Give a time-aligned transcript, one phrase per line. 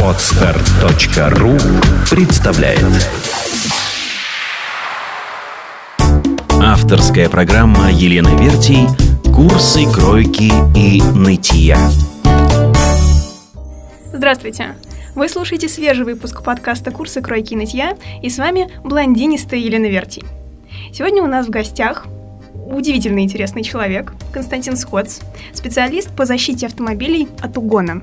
[0.00, 1.56] Отстар.ру
[2.10, 2.84] представляет
[6.62, 8.86] Авторская программа Елены Вертий
[9.34, 11.76] «Курсы кройки и нытья».
[14.12, 14.76] Здравствуйте!
[15.16, 20.22] Вы слушаете свежий выпуск подкаста «Курсы кройки и нытья» и с вами блондинистая Елена Вертий.
[20.92, 22.06] Сегодня у нас в гостях
[22.54, 25.20] удивительно интересный человек, Константин Скотс,
[25.52, 28.02] специалист по защите автомобилей от угона.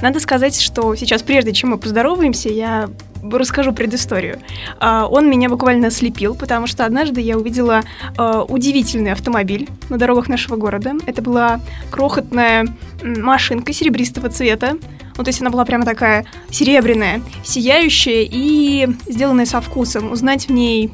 [0.00, 2.88] Надо сказать, что сейчас, прежде чем мы поздороваемся, я
[3.22, 4.38] расскажу предысторию.
[4.78, 7.82] А, он меня буквально слепил, потому что однажды я увидела
[8.16, 10.94] а, удивительный автомобиль на дорогах нашего города.
[11.06, 12.66] Это была крохотная
[13.02, 14.76] машинка серебристого цвета.
[15.16, 20.12] Ну, то есть она была прямо такая серебряная, сияющая и сделанная со вкусом.
[20.12, 20.92] Узнать в ней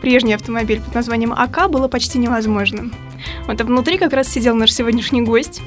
[0.00, 2.90] прежний автомобиль под названием АК было почти невозможно.
[3.46, 5.60] Вот а внутри как раз сидел наш сегодняшний гость,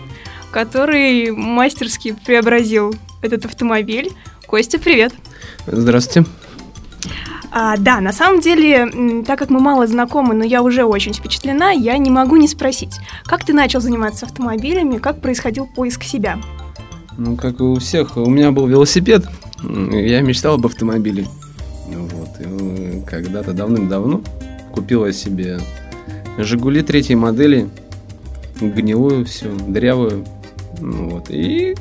[0.53, 4.11] который мастерски преобразил этот автомобиль.
[4.45, 5.11] Костя, привет!
[5.65, 6.29] Здравствуйте!
[7.51, 11.71] А, да, на самом деле, так как мы мало знакомы, но я уже очень впечатлена,
[11.71, 12.93] я не могу не спросить,
[13.25, 16.39] как ты начал заниматься автомобилями, как происходил поиск себя?
[17.17, 19.25] Ну, как и у всех, у меня был велосипед,
[19.61, 21.27] я мечтал об автомобиле.
[21.87, 24.21] Вот, и э, когда-то давным-давно
[24.73, 25.59] купила себе
[26.37, 27.69] Жигули третьей модели,
[28.59, 30.25] гнилую всю, дрявую.
[30.79, 31.75] Ну, вот, и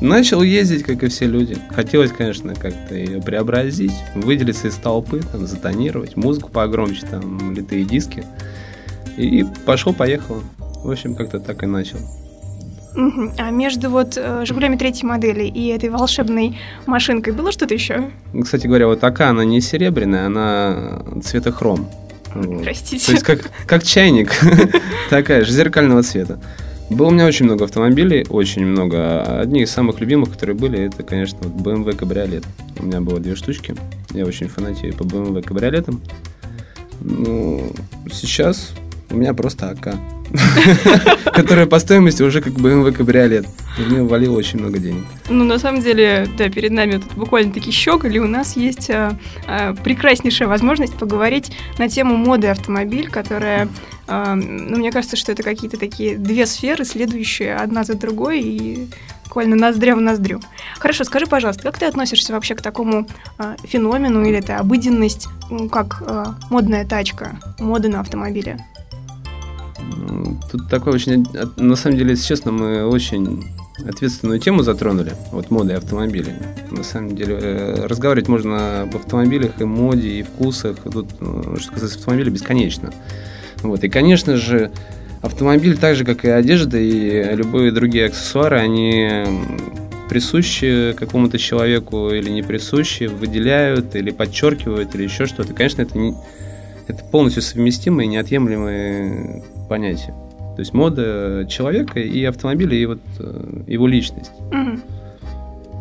[0.00, 1.56] начал ездить, как и все люди.
[1.70, 8.24] Хотелось, конечно, как-то ее преобразить, выделиться из толпы, там, затонировать, музыку погромче, там, литые диски.
[9.16, 10.42] И пошел-поехал.
[10.84, 11.98] В общем, как-то так и начал.
[13.38, 18.10] А между вот э, Жигулями третьей модели и этой волшебной машинкой было что-то еще?
[18.42, 21.90] Кстати говоря, вот такая она не серебряная, она цвета хром.
[22.62, 23.06] Простите.
[23.06, 24.32] То есть как, как чайник,
[25.10, 26.38] такая же, зеркального цвета.
[26.88, 29.40] Было у меня очень много автомобилей, очень много.
[29.40, 32.44] Одни из самых любимых, которые были, это, конечно, вот BMW кабриолет.
[32.78, 33.74] У меня было две штучки.
[34.12, 36.00] Я очень фанатею по BMW кабриолетам.
[37.00, 37.72] Ну,
[38.12, 38.72] сейчас
[39.16, 39.94] у меня просто АК.
[41.32, 43.46] Которая по стоимости уже как BMW кабриолет.
[43.78, 45.04] Мне валило очень много денег.
[45.28, 48.18] Ну, на самом деле, да, перед нами тут буквально такие щеголи.
[48.18, 49.16] У нас есть а,
[49.46, 53.68] а, прекраснейшая возможность поговорить на тему моды автомобиль, которая,
[54.06, 58.88] а, ну, мне кажется, что это какие-то такие две сферы, следующие одна за другой, и
[59.24, 60.40] буквально ноздря в ноздрю.
[60.78, 63.06] Хорошо, скажи, пожалуйста, как ты относишься вообще к такому
[63.38, 68.58] э, феномену или это обыденность, ну, как э, модная тачка, мода на автомобиле?
[70.50, 71.26] Тут такой очень,
[71.56, 73.44] на самом деле, если честно, мы очень
[73.86, 76.34] ответственную тему затронули, вот моды и автомобили.
[76.70, 80.78] На самом деле, э, разговаривать можно об автомобилях и моде, и вкусах.
[80.84, 82.92] Тут, ну, что касается автомобиля, бесконечно.
[83.62, 83.84] Вот.
[83.84, 84.70] И, конечно же,
[85.22, 89.24] автомобиль, так же, как и одежда и любые другие аксессуары, они
[90.08, 95.52] присущи какому-то человеку или не присущи, выделяют или подчеркивают или еще что-то.
[95.52, 96.14] Конечно, это, не,
[96.86, 100.14] это полностью совместимые неотъемлемые понятия.
[100.56, 104.32] То есть мода человека и автомобиля, и вот э, его личность.
[104.50, 104.80] Угу.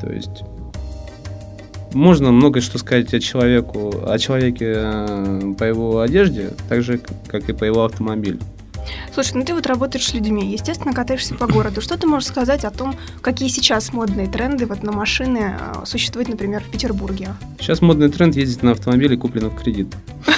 [0.02, 0.44] То есть
[1.94, 7.50] можно много что сказать о человеку, о человеке э, по его одежде, так же, как
[7.50, 8.40] и по его автомобилю.
[9.14, 11.80] Слушай, ну ты вот работаешь с людьми, естественно, катаешься по городу.
[11.80, 16.28] Что ты можешь сказать о том, какие сейчас модные тренды вот на машины э, существуют,
[16.28, 17.30] например, в Петербурге?
[17.60, 19.88] Сейчас модный тренд ездить на автомобиле, купленном в кредит.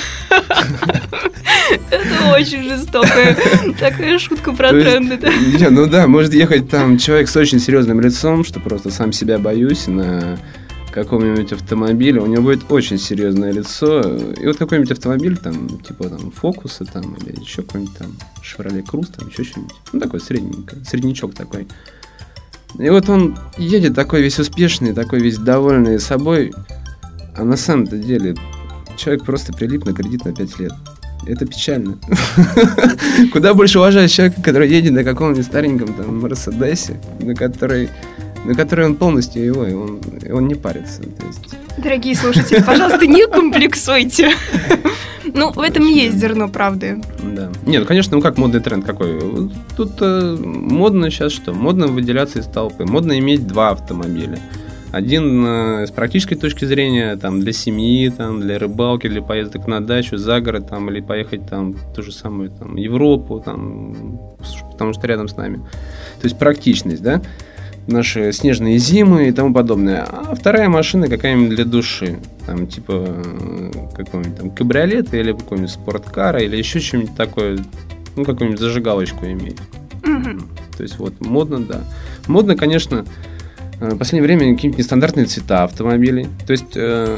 [1.90, 3.38] Это очень жестокая
[3.80, 5.20] такая шутка про тренды.
[5.58, 9.38] Не, ну да, может ехать там человек с очень серьезным лицом, что просто сам себя
[9.40, 10.38] боюсь на
[10.92, 16.32] каком-нибудь автомобиле, у него будет очень серьезное лицо, и вот какой-нибудь автомобиль, там, типа там
[16.32, 21.36] Фокуса, там, или еще какой-нибудь там Chevrolet Cruze, там, еще что-нибудь, ну, такой средненько, среднячок
[21.36, 21.68] такой.
[22.80, 26.52] И вот он едет такой весь успешный, такой весь довольный собой,
[27.36, 28.36] а на самом-то деле
[28.98, 30.74] человек просто прилип на кредит на 5 лет.
[31.26, 31.98] Это печально.
[33.34, 37.90] Куда больше уважаю человека, который едет на каком-нибудь стареньком там Мерседесе, на который
[38.46, 41.02] на который он полностью его, и он, и он не парится.
[41.02, 41.56] То есть...
[41.78, 44.32] Дорогие слушатели, пожалуйста, не комплексуйте.
[45.34, 47.02] Ну, в этом есть зерно правды.
[47.22, 47.52] Да.
[47.66, 49.52] Нет, ну, конечно, ну как модный тренд какой?
[49.76, 51.54] Тут э, модно сейчас что?
[51.54, 52.86] Модно выделяться из толпы.
[52.86, 54.40] Модно иметь два автомобиля.
[54.92, 59.82] Один э, с практической точки зрения, там, для семьи, там, для рыбалки, для поездок на
[59.82, 64.20] дачу, за город, там, или поехать там в ту же самую там, Европу, там,
[64.72, 65.58] потому что рядом с нами.
[66.22, 67.22] То есть практичность, да?
[67.88, 70.04] наши снежные зимы и тому подобное.
[70.04, 72.20] А вторая машина какая-нибудь для души.
[72.46, 77.58] Там типа э, какого-нибудь там кабриолета или какого-нибудь спорткара или еще что-нибудь такое.
[78.16, 79.58] Ну, какую-нибудь зажигалочку иметь.
[80.02, 80.42] Mm-hmm.
[80.76, 81.82] То есть вот модно, да.
[82.28, 83.06] Модно, конечно,
[83.80, 86.28] В последнее время какие-нибудь нестандартные цвета автомобилей.
[86.46, 87.18] То есть э,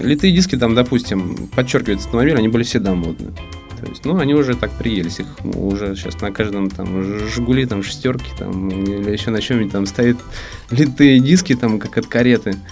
[0.00, 3.32] литые диски там, допустим, подчеркивают автомобиль, они были всегда модные.
[3.80, 5.20] То есть, ну, они уже так приелись.
[5.20, 9.86] Их уже сейчас на каждом там Жигули, там, шестерки, там, или еще на чем-нибудь там
[9.86, 10.18] стоят
[10.70, 12.56] литые диски, там, как от кареты.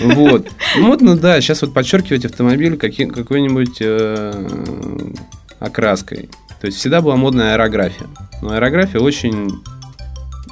[0.00, 0.48] Вот.
[0.78, 4.46] Модно, да, сейчас вот подчеркивать автомобиль какой-нибудь э,
[5.58, 6.30] окраской.
[6.60, 8.06] То есть всегда была модная аэрография.
[8.40, 9.50] Но аэрография очень,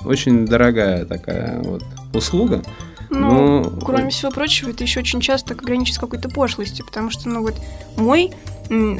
[0.04, 1.82] очень дорогая такая вот
[2.18, 2.62] услуга.
[3.10, 7.28] Ну, Ну, кроме всего прочего, это еще очень часто граничит с какой-то пошлостью, потому что,
[7.28, 7.54] ну вот,
[7.96, 8.32] мой,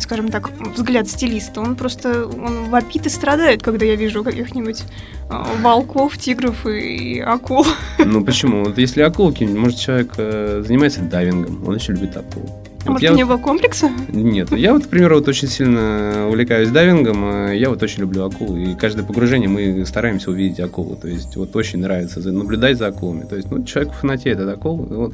[0.01, 4.83] скажем так, взгляд стилиста, он просто, он вопит и страдает, когда я вижу каких-нибудь
[5.29, 7.67] а, волков, тигров и, и акул.
[7.99, 8.65] Ну почему?
[8.65, 12.51] Вот если акулки, может человек э, занимается дайвингом, он очень любит акул.
[12.89, 13.91] А Вот у вот- него комплексы?
[14.09, 18.25] Нет, я вот, к примеру, вот очень сильно увлекаюсь дайвингом, э, я вот очень люблю
[18.25, 22.87] акул, и каждое погружение мы стараемся увидеть акулу, то есть вот очень нравится наблюдать за
[22.87, 25.13] акулами, то есть ну, человек фанатеет от акул, вот.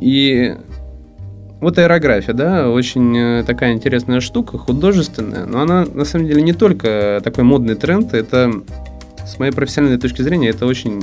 [0.00, 0.56] и
[1.60, 6.54] вот аэрография, да, очень э, такая интересная штука, художественная, но она на самом деле не
[6.54, 8.50] только такой модный тренд, это
[9.26, 11.02] с моей профессиональной точки зрения, это очень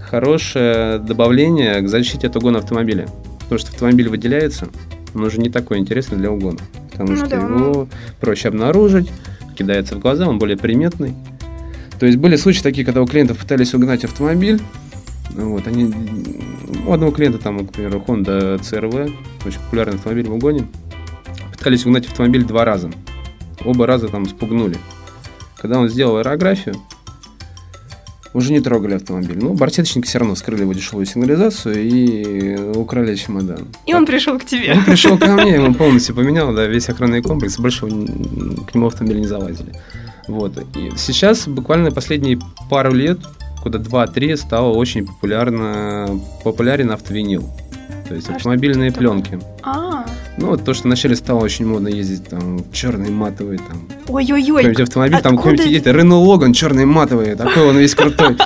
[0.00, 3.08] хорошее добавление к защите от угона автомобиля.
[3.40, 4.68] Потому что автомобиль выделяется,
[5.14, 6.58] он уже не такой интересный для угона.
[6.90, 7.88] Потому Ну что да, его
[8.20, 9.10] проще обнаружить,
[9.56, 11.14] кидается в глаза, он более приметный.
[11.98, 14.60] То есть были случаи такие, когда у клиентов пытались угнать автомобиль.
[15.30, 15.92] Вот, они,
[16.86, 19.12] у одного клиента, там, к примеру, Honda CRV,
[19.46, 20.66] очень популярный автомобиль в угоне,
[21.56, 22.90] пытались угнать автомобиль два раза.
[23.64, 24.76] Оба раза там спугнули.
[25.56, 26.76] Когда он сделал аэрографию,
[28.34, 29.38] уже не трогали автомобиль.
[29.40, 33.66] Ну, бортсеточники все равно скрыли его дешевую сигнализацию и украли чемодан.
[33.86, 34.74] И он пришел к тебе.
[34.74, 39.20] Он пришел ко мне, ему полностью поменял, да, весь охранный комплекс, больше к нему автомобили
[39.20, 39.72] не залазили.
[40.26, 40.58] Вот.
[40.76, 42.38] И сейчас, буквально последние
[42.68, 43.18] пару лет,
[43.62, 47.48] года 2-3, стало очень популярно, популярен автовинил.
[48.08, 49.38] То есть А автомобильные пленки.
[49.62, 50.06] А,
[50.40, 53.88] Ну, вот то, что вначале стало очень модно ездить там черный матовый там.
[54.06, 54.62] ой-ой-ой.
[54.62, 58.36] Какой-нибудь автомобиль, там какой-нибудь едет Рено Логан, черный матовый, такой он весь крутой.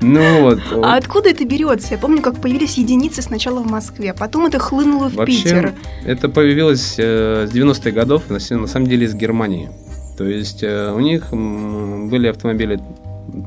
[0.00, 0.60] Ну вот.
[0.84, 1.94] А откуда это берется?
[1.94, 5.74] Я помню, как появились единицы сначала в Москве, потом это хлынуло в Вообще, Питер.
[6.06, 9.70] Это появилось э, с 90-х годов, на, на самом деле из Германии.
[10.16, 12.78] То есть э, у них м, были автомобили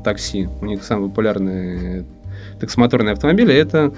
[0.04, 2.04] такси, у них самые популярные
[2.60, 3.94] таксомоторные автомобили это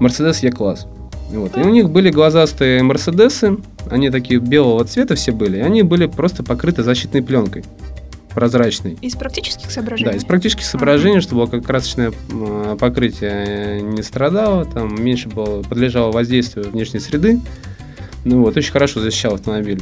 [0.00, 0.86] Mercedes E-класс.
[1.30, 1.56] Вот.
[1.56, 6.06] И у них были глазастые Мерседесы, они такие белого цвета все были, и они были
[6.06, 7.64] просто покрыты защитной пленкой,
[8.34, 8.98] прозрачной.
[9.00, 10.10] Из практических соображений?
[10.10, 12.12] Да, из практических соображений, чтобы красочное
[12.78, 17.40] покрытие не страдало, там меньше было, подлежало воздействию внешней среды.
[18.24, 19.80] Ну вот, очень хорошо защищал автомобиль.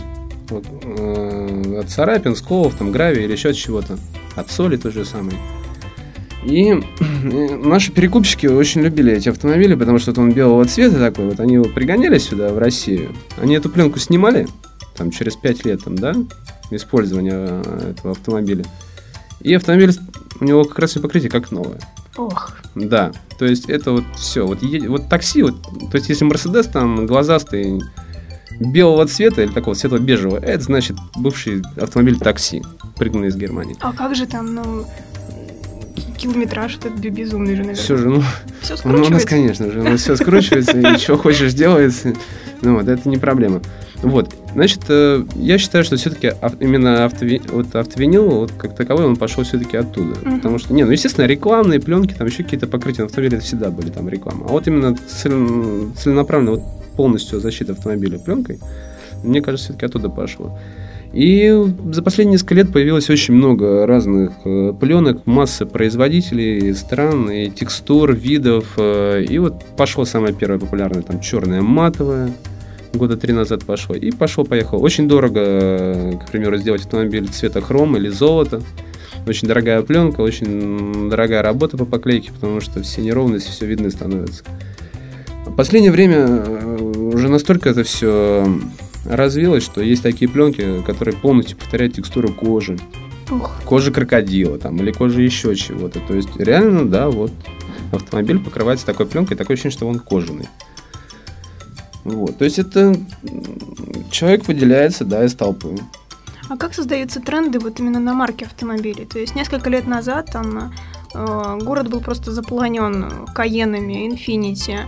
[0.50, 3.98] Вот, э, от царапин, сколов, там, гравия или еще от чего-то.
[4.34, 5.34] От соли той же самой.
[6.44, 6.81] И
[7.20, 11.64] наши перекупщики очень любили эти автомобили, потому что он белого цвета такой, вот они его
[11.64, 13.12] пригоняли сюда, в Россию.
[13.40, 14.46] Они эту пленку снимали,
[14.96, 16.14] там, через 5 лет, там, да,
[16.70, 18.64] использования э, этого автомобиля.
[19.40, 19.93] И автомобиль,
[20.40, 21.81] у него как раз и покрытие как новое.
[22.17, 24.46] Ох, Да, то есть это вот все.
[24.46, 27.81] Вот, вот такси, вот, то есть если Мерседес там глазастый
[28.58, 32.62] белого цвета или такого светло-бежевого, это значит бывший автомобиль такси,
[32.96, 33.76] пригнанный из Германии.
[33.81, 34.85] а как же там, ну,
[36.16, 37.74] километраж этот бе- безумный же, наверное.
[37.82, 38.22] Все же, ну,
[38.62, 39.28] Все ну, у нас, скручивается.
[39.28, 42.14] конечно же, у нас все скручивается, и что хочешь делается.
[42.62, 43.61] Ну вот, это не проблема.
[44.02, 49.16] Вот, значит, э, я считаю, что все-таки именно автови- вот автовинил, вот как таковой, он
[49.16, 50.16] пошел все-таки оттуда.
[50.25, 50.37] Мгм.
[50.37, 53.70] Потому что, не, ну, естественно, рекламные пленки, там еще какие-то покрытия на автомобиле это всегда
[53.70, 54.46] были там реклама.
[54.49, 56.62] А вот именно целенаправленно, вот
[56.96, 58.61] полностью защита автомобиля пленкой,
[59.25, 60.58] мне кажется, все-таки оттуда пошло.
[61.12, 61.50] И
[61.90, 68.12] за последние несколько лет появилось очень много разных э, пленок, масса производителей, стран, и текстур,
[68.12, 68.74] видов.
[68.76, 72.30] э, и вот пошло самое первое популярное, там, черное матовое,
[72.92, 73.94] года три назад пошло.
[73.94, 74.80] И пошло-поехало.
[74.80, 78.60] Очень дорого, э, к примеру, сделать автомобиль цвета хром или золота.
[79.26, 84.44] Очень дорогая пленка, очень дорогая работа по поклейке, потому что все неровности, все видно становится.
[85.46, 86.26] В последнее время
[86.84, 88.46] уже настолько это все
[89.05, 92.78] развилось, что есть такие пленки, которые полностью повторяют текстуру кожи,
[93.31, 96.00] Ух, кожи крокодила там, или кожи еще чего-то.
[96.00, 97.33] То есть реально, да, вот
[97.93, 100.49] автомобиль покрывается такой пленкой, такое ощущение, что он кожаный.
[102.05, 102.97] Вот, то есть это
[104.11, 105.76] человек выделяется, да, из толпы.
[106.49, 109.05] А как создаются тренды вот именно на марке автомобилей?
[109.05, 110.73] То есть несколько лет назад там
[111.12, 114.78] город был просто заполонен Каенами, Infiniti,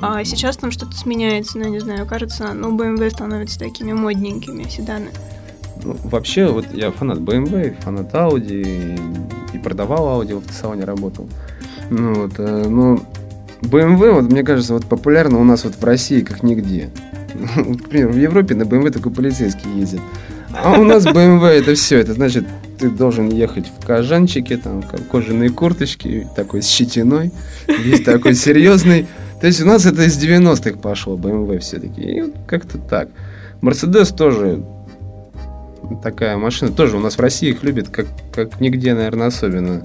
[0.00, 5.10] а сейчас там что-то сменяется, ну, не знаю, кажется, ну, BMW становятся такими модненькими седаны.
[5.84, 8.96] Ну, вообще, вот я фанат BMW, фанат Audi,
[9.52, 11.28] и, и продавал Audi, в автосалоне работал.
[11.90, 12.98] Ну, вот, э, но
[13.62, 16.90] BMW, вот мне кажется, вот популярно у нас вот в России как нигде.
[17.56, 20.00] Например, в Европе на BMW только полицейские ездят.
[20.52, 21.98] А у нас BMW это все.
[21.98, 22.44] Это значит,
[22.78, 27.32] ты должен ехать в кожанчике, там, кожаные курточки, такой с щетиной,
[27.66, 29.06] весь такой серьезный.
[29.40, 32.00] То есть у нас это из 90-х пошло, BMW все-таки.
[32.00, 33.08] И вот как-то так.
[33.60, 34.64] Мерседес тоже
[36.02, 36.72] такая машина.
[36.72, 39.82] Тоже у нас в России их любят как, как нигде, наверное, особенно.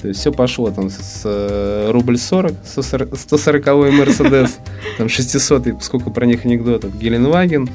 [0.00, 4.58] То есть все пошло там с, с рубль 40, 140 Мерседес,
[4.98, 7.68] там 600 сколько про них анекдотов, Геленваген.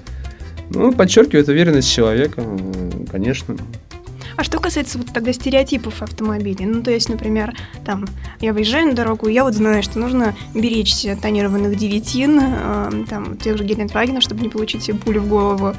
[0.69, 2.43] Ну, подчеркивает уверенность человека,
[3.11, 3.57] конечно.
[4.37, 7.53] А что касается вот тогда стереотипов автомобилей, ну, то есть, например,
[7.85, 8.07] там,
[8.39, 13.37] я выезжаю на дорогу, и я вот знаю, что нужно беречься тонированных девятин, э, там,
[13.37, 15.75] тех же Гелендвагенов, чтобы не получить себе пулю в голову,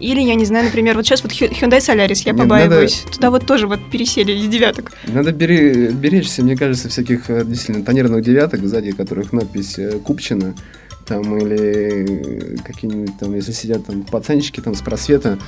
[0.00, 3.02] или, я не знаю, например, вот сейчас вот Hyundai Solaris, я Нет, побаиваюсь.
[3.04, 3.14] Надо...
[3.16, 4.92] Туда вот тоже вот пересели из девяток.
[5.06, 10.54] Надо бери, беречься, мне кажется, всяких э, действительно тонированных девяток, сзади которых надпись э, Купчина
[11.08, 15.38] там, или какие-нибудь там, если сидят там пацанчики там с просвета,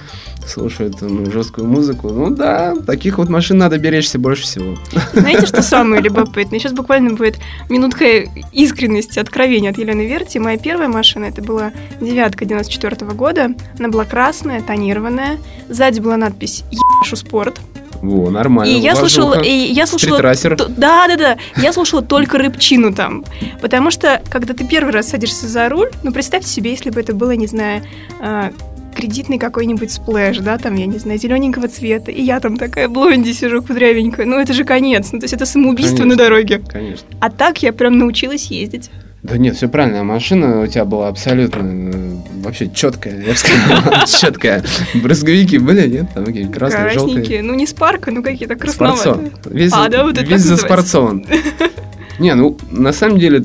[0.47, 4.77] слушают там жесткую музыку, ну да, таких вот машин надо беречься больше всего.
[5.13, 6.59] Знаете, что самое любопытное?
[6.59, 7.39] Сейчас буквально будет
[7.69, 10.39] минутка искренности, откровения от Елены Верти.
[10.39, 15.39] Моя первая машина, это была девятка 94 -го года, она была красная, тонированная,
[15.69, 17.61] сзади была надпись «Ебашу спорт»,
[18.03, 18.71] во, нормально.
[18.71, 23.25] И я слушала, и я слушала, да, да, да, я слушала только рэпчину там,
[23.61, 27.15] потому что когда ты первый раз садишься за руль, ну представьте себе, если бы это
[27.15, 27.83] было, не знаю,
[28.21, 28.53] а,
[28.95, 33.33] кредитный какой-нибудь сплэш, да, там, я не знаю, зелененького цвета, и я там такая блонди
[33.33, 36.63] сижу кудрявенькая, ну это же конец, ну то есть это самоубийство конечно, на дороге.
[36.69, 37.07] Конечно.
[37.21, 38.91] А так я прям научилась ездить.
[39.23, 40.03] Да нет, все правильно.
[40.03, 44.65] Машина у тебя была абсолютно э, вообще четкая, я бы сказал, четкая.
[44.95, 46.07] Брызговики были, нет?
[46.15, 47.43] Там какие красные, желтые.
[47.43, 49.33] Ну не спарка, ну какие-то красноватые.
[49.45, 51.27] Весь, а, да, вот это весь заспорцован.
[52.19, 53.45] Не, ну на самом деле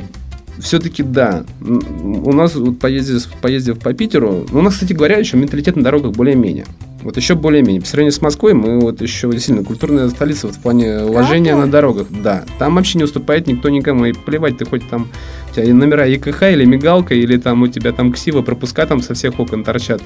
[0.60, 1.46] все-таки да.
[1.62, 5.84] У нас вот поездив, поездив по Питеру, ну, у нас, кстати говоря, еще менталитет на
[5.84, 6.66] дорогах более-менее.
[7.06, 7.82] Вот еще более-менее.
[7.82, 11.66] По сравнению с Москвой мы вот еще действительно культурная столица вот в плане уважения Правда?
[11.68, 12.08] на дорогах.
[12.10, 12.46] Да.
[12.58, 14.06] Там вообще не уступает никто никому.
[14.06, 15.08] И плевать, ты хоть там
[15.52, 19.14] у тебя номера ЕКХ или мигалка, или там у тебя там ксива, пропуска там со
[19.14, 20.02] всех окон торчат.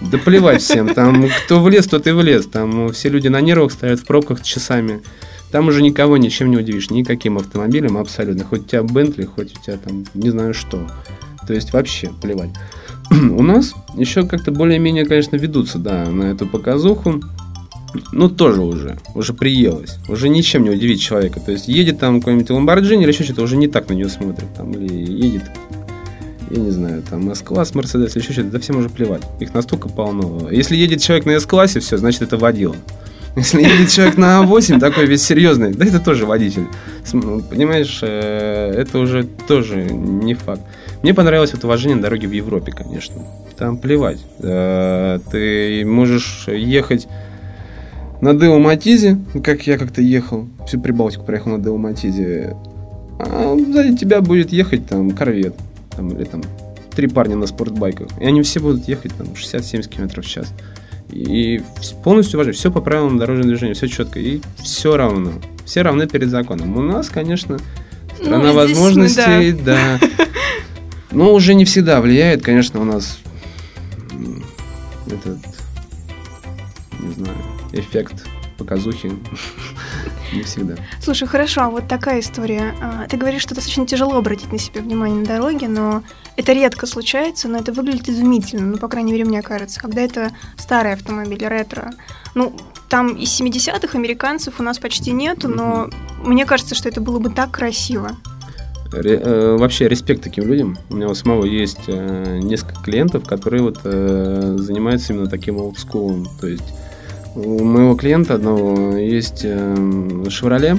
[0.00, 0.94] Да плевать всем.
[0.94, 2.46] Там кто влез, тот и влез.
[2.46, 5.02] Там все люди на нервах стоят в пробках часами.
[5.50, 8.44] Там уже никого ничем не удивишь, никаким автомобилем абсолютно.
[8.44, 10.86] Хоть у тебя Бентли, хоть у тебя там не знаю что.
[11.44, 12.50] То есть вообще плевать.
[13.10, 17.20] у нас еще как-то более-менее, конечно, ведутся, да, на эту показуху.
[18.12, 19.96] Ну, тоже уже, уже приелось.
[20.08, 21.40] Уже ничем не удивить человека.
[21.40, 24.52] То есть едет там какой-нибудь Ламборджини или еще что-то, уже не так на нее смотрят.
[24.54, 25.44] Там, или едет,
[26.50, 29.22] я не знаю, там S-класс, Мерседес или еще что-то, да всем уже плевать.
[29.40, 30.50] Их настолько полно.
[30.50, 32.76] Если едет человек на S-классе, все, значит, это водила.
[33.36, 36.68] Если едет человек на А8, такой весь серьезный, да это тоже водитель.
[37.50, 40.62] Понимаешь, э, это уже тоже не факт.
[41.06, 43.22] Мне понравилось вот уважение на дороге в Европе, конечно.
[43.56, 44.18] Там плевать.
[44.40, 47.06] Э, ты можешь ехать
[48.20, 52.56] на Део Матизе, как я как-то ехал, всю Прибалтику проехал на Део Матизе,
[53.20, 55.54] а сзади тебя будет ехать там корвет,
[55.96, 56.42] там, или там
[56.96, 60.52] три парня на спортбайках, и они все будут ехать там 60-70 км в час.
[61.12, 61.62] И
[62.02, 65.34] полностью уважаю, все по правилам дорожного движения, все четко, и все равно.
[65.66, 66.76] Все равны перед законом.
[66.76, 67.58] У нас, конечно,
[68.20, 70.00] страна ну, возможностей, да.
[70.00, 70.26] да.
[71.16, 73.20] Но уже не всегда влияет, конечно, у нас
[75.06, 75.38] этот,
[77.00, 77.38] не знаю,
[77.72, 78.26] эффект
[78.58, 79.10] показухи
[80.34, 80.74] не всегда.
[81.00, 82.74] Слушай, хорошо, а вот такая история.
[82.82, 86.02] А, ты говоришь, что достаточно тяжело обратить на себя внимание на дороге, но
[86.36, 90.32] это редко случается, но это выглядит изумительно, ну, по крайней мере, мне кажется, когда это
[90.58, 91.94] старый автомобиль, ретро.
[92.34, 92.54] Ну,
[92.90, 95.88] там из 70-х американцев у нас почти нету, но
[96.22, 98.18] мне кажется, что это было бы так красиво.
[98.92, 100.76] Ре, э, вообще респект таким людям.
[100.90, 106.26] У меня у самого есть э, несколько клиентов, которые вот э, занимаются именно таким олдскулом.
[106.40, 106.74] То есть
[107.34, 109.74] у моего клиента одного есть э,
[110.26, 110.78] Chevrolet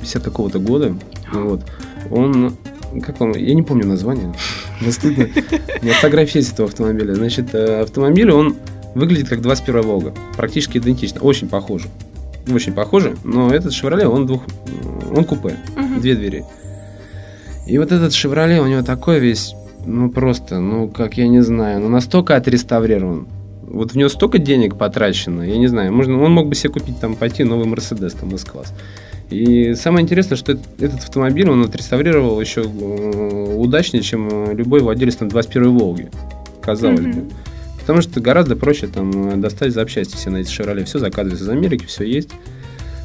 [0.00, 0.94] 50 какого-то года.
[1.32, 1.62] Вот.
[2.10, 2.56] Он
[3.02, 4.34] как он, я не помню название,
[4.80, 5.28] мне стыдно.
[5.80, 7.14] У меня фотография есть этого автомобиля.
[7.14, 8.56] Значит, э, автомобиль, он
[8.94, 10.14] выглядит как 21 Волга.
[10.36, 11.20] Практически идентично.
[11.20, 11.88] Очень похоже.
[12.52, 13.16] Очень похоже.
[13.22, 14.42] Но этот Chevrolet, он двух...
[15.14, 15.56] Он купе.
[15.76, 16.00] Uh-huh.
[16.00, 16.44] Две двери.
[17.70, 19.54] И вот этот Chevrolet, у него такой весь...
[19.86, 23.28] Ну, просто, ну, как я не знаю, ну, настолько отреставрирован.
[23.62, 26.98] Вот в него столько денег потрачено, я не знаю, можно, он мог бы себе купить,
[27.00, 28.74] там, пойти новый Мерседес, там, S-класс.
[29.30, 35.28] И самое интересное, что этот автомобиль он отреставрировал еще э, удачнее, чем любой владелец там
[35.28, 36.10] 21 Волги,
[36.60, 37.28] казалось mm-hmm.
[37.28, 37.30] бы.
[37.80, 40.84] Потому что гораздо проще там достать запчасти все на эти Chevrolet.
[40.84, 42.30] Все заказывается из Америки, все есть.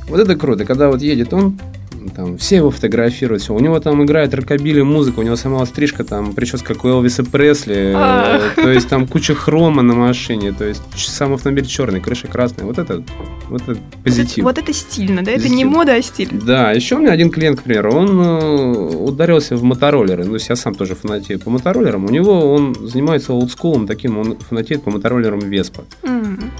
[0.09, 1.59] Вот это круто, когда вот едет он,
[2.09, 3.53] там, все его фотографируют, все.
[3.53, 7.23] У него там играет рокобили музыка, у него сама стрижка, там, прическа, как у Элвиса
[7.23, 8.39] Пресли, А.
[8.55, 12.77] то есть там куча хрома на машине, то есть сам автомобиль черный, крыша красная, вот
[12.77, 13.03] это,
[13.49, 14.43] вот это позитив.
[14.43, 15.31] Вот это стильно, да?
[15.31, 15.67] Это не Позитив.
[15.71, 16.29] мода, а стиль.
[16.31, 20.23] Да, еще у меня один клиент, к примеру, он э, ударился в мотороллеры.
[20.23, 22.05] Ну, то есть я сам тоже фанатею по мотороллерам.
[22.05, 25.83] У него он занимается олдскулом таким, он фанатеет по мотороллерам Веспа.
[26.03, 26.51] М.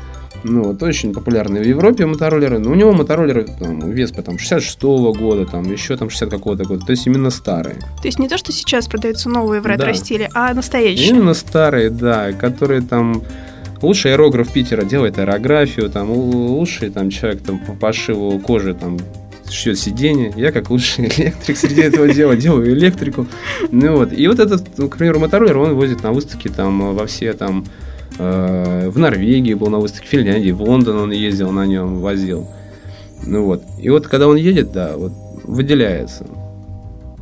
[0.47, 2.59] Ну, вот очень популярные в Европе мотороллеры.
[2.59, 6.85] Но у него мотороллеры там, Веспа там 66-го года, там еще там 60 какого-то года.
[6.85, 7.77] То есть именно старые.
[8.01, 10.29] То есть не то, что сейчас продаются новые в ретро Да.
[10.35, 11.09] а настоящие.
[11.09, 13.23] Именно старые, да, которые там
[13.81, 18.99] лучший аэрограф Питера делает аэрографию, там лучший там человек там по пошиву кожи там
[19.49, 20.31] шьет сиденье.
[20.35, 23.25] Я как лучший электрик среди этого дела делаю электрику.
[23.71, 24.13] Ну вот.
[24.13, 27.65] И вот этот, к примеру, мотороллер он возит на выставки там во все там
[28.17, 32.47] в Норвегии был на выставке, в Финляндии, в Лондон он ездил на нем, возил.
[33.25, 33.63] Ну вот.
[33.79, 35.11] И вот когда он едет, да, вот
[35.43, 36.25] выделяется.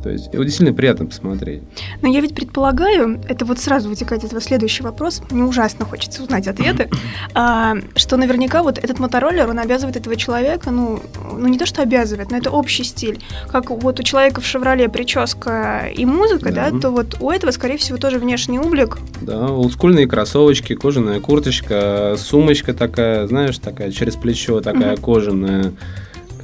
[0.04, 1.62] То есть его действительно приятно посмотреть.
[2.02, 6.22] Но я ведь предполагаю, это вот сразу вытекает из этого следующий вопрос, мне ужасно хочется
[6.22, 6.90] узнать ответы,
[7.34, 11.00] а, что наверняка вот этот мотороллер, он обязывает этого человека, ну,
[11.32, 13.18] ну не то, что обязывает, но это общий стиль.
[13.50, 16.80] Как вот у человека в «Шевроле» прическа и музыка, да, Да.
[16.80, 18.98] то вот у этого, скорее всего, тоже внешний облик.
[19.22, 25.72] Да, олдскульные кроссовочки, кожаная курточка, сумочка такая, знаешь, такая через плечо, такая кожаная.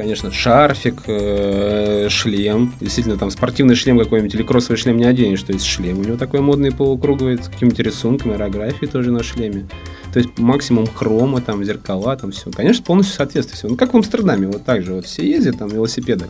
[0.01, 2.73] Конечно, шарфик, э, шлем.
[2.81, 5.43] Действительно, там спортивный шлем какой-нибудь или кроссовый шлем не оденешь.
[5.43, 9.69] То есть шлем у него такой модный полукруглый, с какими-то рисунками, аэрографией тоже на шлеме.
[10.15, 12.51] То есть максимум хрома, там, зеркала, там все.
[12.51, 13.73] Конечно, полностью соответствует всему.
[13.73, 16.29] Ну, как в Амстердаме, вот так же вот все ездят там на велосипедах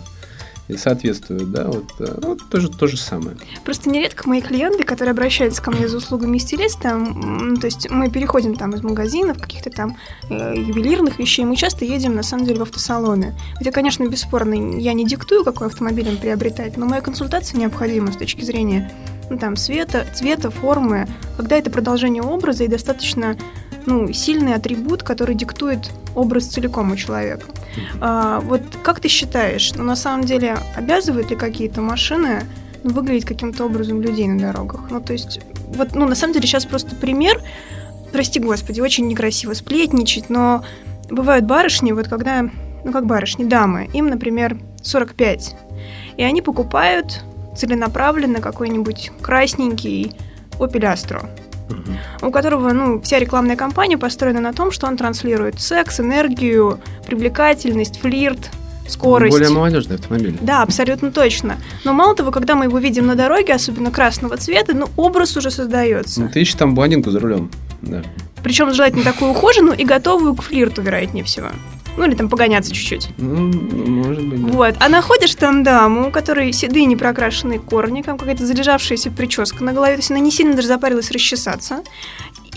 [0.71, 3.37] и соответствуют, да, вот, э, вот тоже то же самое.
[3.65, 7.01] Просто нередко мои клиенты, которые обращаются ко мне за услугами стилиста,
[7.61, 9.97] то есть мы переходим там из магазинов, каких-то там
[10.29, 13.35] э, ювелирных вещей, мы часто едем на самом деле в автосалоны.
[13.57, 18.17] Хотя, конечно, бесспорно, я не диктую, какой автомобиль им приобретать, но моя консультация необходима с
[18.17, 18.91] точки зрения
[19.31, 23.37] ну, там, цвета, цвета, формы, когда это продолжение образа и достаточно
[23.87, 27.47] ну, сильный атрибут, который диктует образ целиком у человека.
[28.01, 32.43] А, вот как ты считаешь, ну, на самом деле обязывают ли какие-то машины
[32.83, 34.91] ну, выглядеть каким-то образом людей на дорогах?
[34.91, 37.41] Ну, то есть, вот, ну, на самом деле сейчас просто пример,
[38.13, 40.65] прости господи, очень некрасиво сплетничать, но
[41.09, 42.43] бывают барышни, вот когда,
[42.85, 45.57] ну, как барышни, дамы, им, например, 45,
[46.17, 47.25] и они покупают
[47.57, 50.17] целенаправленно какой-нибудь красненький
[50.59, 51.29] Opel Astra
[52.23, 58.01] у которого, ну, вся рекламная кампания построена на том, что он транслирует секс, энергию, привлекательность,
[58.01, 58.51] флирт,
[58.91, 59.33] скорость.
[59.33, 60.37] Более молодежный автомобиль.
[60.41, 61.59] Да, абсолютно точно.
[61.85, 65.51] Но мало того, когда мы его видим на дороге, особенно красного цвета, ну, образ уже
[65.51, 66.23] создается.
[66.23, 67.51] Ну, ты ищешь там блондинку за рулем.
[67.83, 68.03] Да.
[68.43, 71.49] Причем желательно такую ухоженную и готовую к флирту, вероятнее всего.
[71.97, 73.11] Ну, или там погоняться чуть-чуть.
[73.19, 74.53] Ну, может быть, да.
[74.53, 74.75] Вот.
[74.79, 79.95] А находишь там даму, у которой седые непрокрашенные корни, там какая-то залежавшаяся прическа на голове,
[79.95, 81.83] то есть она не сильно даже запарилась расчесаться.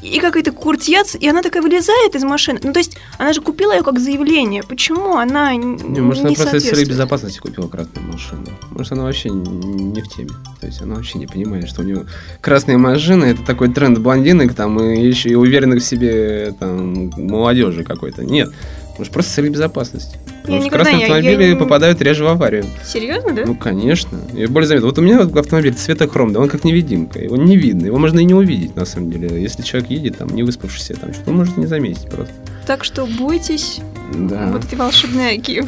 [0.03, 2.59] И какой-то куртьяц, и она такая вылезает из машины.
[2.61, 4.61] Ну, то есть, она же купила ее как заявление.
[4.63, 6.89] Почему она Не, может, она просто из соответствует?
[6.89, 8.45] безопасности купила красную машину.
[8.71, 10.31] Может, она вообще не в теме.
[10.59, 12.05] То есть она вообще не понимает, что у нее
[12.41, 17.83] красные машины это такой тренд блондинок там и еще и уверенных в себе там молодежи
[17.83, 18.23] какой-то.
[18.25, 18.51] Нет.
[18.97, 20.19] Может, просто с целью безопасности.
[20.43, 22.65] Потому что никогда красные не- я автомобили не- попадают реже в аварию.
[22.86, 23.43] Серьезно, да?
[23.45, 24.19] Ну, конечно.
[24.36, 24.88] И более заметно.
[24.89, 27.19] Вот у меня автомобиль цвета хром, да он как невидимка.
[27.19, 27.86] Его не видно.
[27.88, 29.41] Его можно и не увидеть, на самом деле.
[29.41, 32.34] Если человек едет, там, не выспавшийся, там, что-то может не заметить просто.
[32.67, 33.79] Так что бойтесь
[34.13, 34.49] Да.
[34.51, 35.63] вот эти волшебные оки.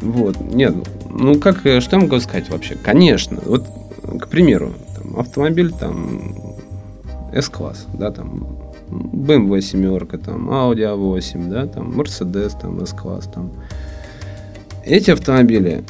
[0.00, 0.74] Вот, нет,
[1.10, 2.76] ну как, э, что я могу сказать вообще?
[2.76, 3.66] Конечно, вот,
[4.20, 4.72] к примеру,
[5.16, 6.34] автомобиль там
[7.32, 8.57] S-класс, да, там
[8.90, 13.52] BMW семерка, там Audi A8, да, там Mercedes, там S-класс, там.
[14.84, 15.84] Эти автомобили,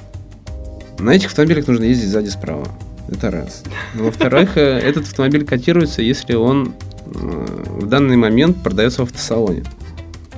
[0.98, 2.66] на этих автомобилях нужно ездить сзади справа.
[3.10, 3.62] Это раз.
[3.94, 6.74] Во-вторых, э, этот автомобиль котируется, если он
[7.06, 7.46] э,
[7.80, 9.64] в данный момент продается в автосалоне.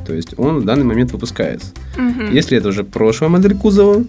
[0.06, 1.68] То есть он в данный момент выпускается.
[1.96, 2.32] Мгм.
[2.32, 4.04] Если это уже прошлая модель кузова,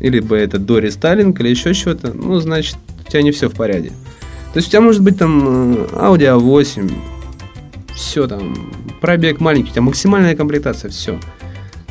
[0.00, 3.54] или бы это до рестайлинг, или еще что-то, ну, значит, у тебя не все в
[3.54, 3.90] порядке.
[4.52, 6.92] То есть у тебя может быть там э, Audi A8,
[7.96, 8.54] все там,
[9.00, 11.18] пробег маленький, у тебя максимальная комплектация, все.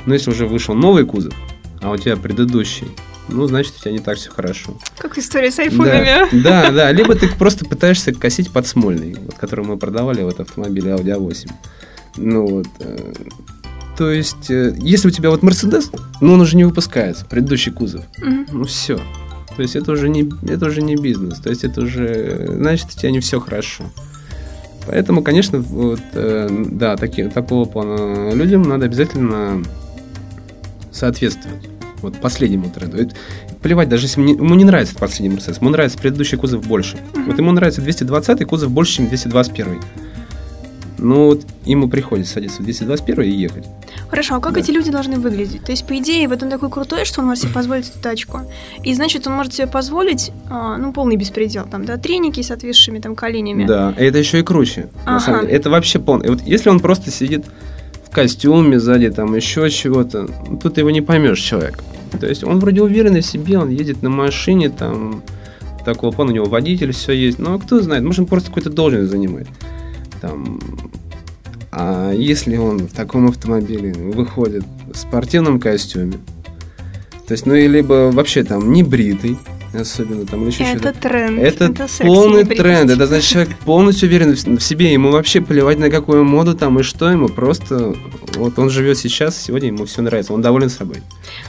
[0.06, 1.34] Но если уже вышел новый кузов,
[1.82, 2.88] а у тебя предыдущий,
[3.28, 4.78] ну, значит, у тебя не так все хорошо.
[5.00, 6.30] Как история с айфонами.
[6.44, 6.92] Да, да, да.
[6.94, 11.52] Либо ты просто пытаешься косить под смольный, вот, который мы продавали, вот автомобиль Audi A8.
[12.18, 12.68] Ну вот.
[12.80, 13.14] э,
[13.98, 15.90] То есть, э, если у тебя вот Mercedes,
[16.22, 18.46] но он уже не выпускается, предыдущий кузов, Мгм.
[18.52, 19.00] ну все.
[19.56, 21.40] То есть это уже не, это уже не бизнес.
[21.40, 23.86] То есть это уже, э, значит, у тебя не все хорошо.
[24.88, 29.64] Поэтому, конечно, вот, э, да, такие, такого плана людям надо обязательно
[30.92, 31.70] соответствовать.
[32.02, 32.98] вот последнему тренду.
[32.98, 33.16] Это,
[33.62, 36.98] плевать, даже если ему не нравится этот последний Мерседес, ему нравится предыдущий кузов больше.
[37.14, 37.26] Uh-huh.
[37.26, 39.82] Вот ему нравится 220 кузов больше, чем 221.
[40.98, 43.66] Ну, вот ему приходится садиться в 221 и ехать.
[44.08, 44.60] Хорошо, а как да.
[44.60, 45.64] эти люди должны выглядеть?
[45.64, 48.42] То есть, по идее, вот он такой крутой, что он может себе позволить эту тачку.
[48.84, 53.00] И значит, он может себе позволить, а, ну, полный беспредел, там, да, треники с отвисшими
[53.00, 53.66] там коленями.
[53.66, 54.90] Да, это еще и круче.
[55.04, 55.12] Ага.
[55.12, 55.54] На самом деле.
[55.54, 56.30] Это вообще полный.
[56.30, 57.46] Вот если он просто сидит
[58.06, 61.84] в костюме сзади, там, еще чего-то, ну, тут его не поймешь человек.
[62.20, 65.24] То есть он вроде уверенный в себе, он едет на машине, там,
[65.84, 67.40] такого плана, у него водитель, все есть.
[67.40, 69.48] Ну, а кто знает, может, он просто какую-то должность занимает.
[70.26, 70.60] Там,
[71.72, 76.18] а если он в таком автомобиле выходит в спортивном костюме,
[77.28, 79.38] то есть, ну, и либо вообще там не бритый,
[79.82, 81.00] особенно там еще Это что-то.
[81.00, 81.40] тренд.
[81.40, 82.90] Это, это полный тренд.
[82.92, 86.84] Это значит, человек полностью уверен в себе, ему вообще плевать на какую моду там и
[86.84, 87.96] что ему, просто
[88.36, 91.02] вот он живет сейчас, сегодня ему все нравится, он доволен собой.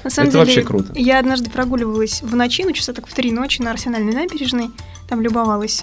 [0.04, 0.92] На самом это деле, вообще круто.
[0.94, 4.70] Я однажды прогуливалась в ночи, ну, часа так в три ночи на Арсенальной набережной,
[5.08, 5.82] там любовалась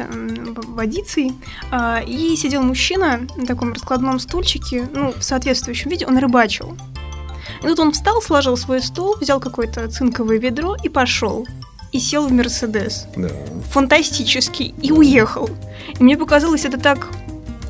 [0.67, 1.34] водицей,
[1.71, 6.77] а, и сидел мужчина на таком раскладном стульчике, ну, в соответствующем виде, он рыбачил.
[7.62, 11.47] И тут он встал, сложил свой стул, взял какое-то цинковое ведро и пошел.
[11.93, 13.08] И сел в Мерседес.
[13.15, 13.29] Да.
[13.71, 14.73] Фантастический.
[14.82, 15.49] И уехал.
[15.99, 17.10] И мне показалось это так